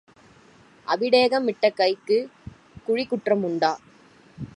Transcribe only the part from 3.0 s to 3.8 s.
குற்றம் உண்டா?